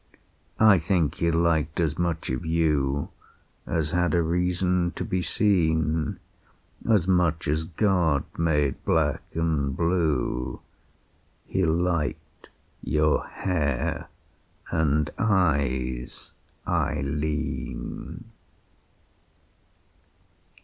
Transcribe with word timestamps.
"I 0.59 0.79
think 0.79 1.13
he 1.13 1.29
liked 1.29 1.79
as 1.79 1.95
much 1.99 2.31
of 2.31 2.43
you 2.43 3.09
As 3.67 3.91
had 3.91 4.15
a 4.15 4.23
reason 4.23 4.93
to 4.95 5.05
be 5.05 5.21
seen, 5.21 6.17
As 6.89 7.07
much 7.07 7.47
as 7.47 7.65
God 7.65 8.23
made 8.35 8.83
black 8.83 9.21
and 9.35 9.77
blue. 9.77 10.59
He 11.45 11.65
liked 11.65 12.49
your 12.81 13.27
hair 13.27 14.07
and 14.71 15.11
eyes, 15.19 16.31
Eileen." 16.67 18.23